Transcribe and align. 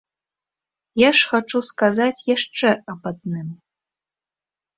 Я 1.01 1.09
ж 1.19 1.29
хачу 1.33 1.59
сказаць 1.71 2.23
яшчэ 2.35 2.69
аб 2.93 3.01
адным. 3.11 3.47